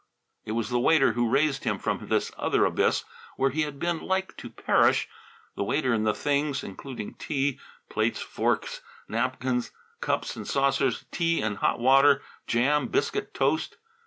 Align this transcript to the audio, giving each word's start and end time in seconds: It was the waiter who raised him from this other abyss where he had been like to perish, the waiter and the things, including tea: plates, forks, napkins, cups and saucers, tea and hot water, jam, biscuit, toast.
It 0.45 0.53
was 0.53 0.71
the 0.71 0.79
waiter 0.79 1.13
who 1.13 1.29
raised 1.29 1.63
him 1.63 1.77
from 1.77 2.07
this 2.07 2.31
other 2.35 2.65
abyss 2.65 3.03
where 3.35 3.51
he 3.51 3.61
had 3.61 3.77
been 3.77 3.99
like 3.99 4.35
to 4.37 4.49
perish, 4.49 5.07
the 5.55 5.63
waiter 5.63 5.93
and 5.93 6.07
the 6.07 6.13
things, 6.15 6.63
including 6.63 7.13
tea: 7.13 7.59
plates, 7.87 8.19
forks, 8.19 8.81
napkins, 9.07 9.69
cups 9.99 10.35
and 10.35 10.47
saucers, 10.47 11.05
tea 11.11 11.39
and 11.43 11.57
hot 11.57 11.79
water, 11.79 12.23
jam, 12.47 12.87
biscuit, 12.87 13.35
toast. 13.35 13.77